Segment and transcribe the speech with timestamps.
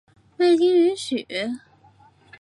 [0.37, 1.27] 未经允许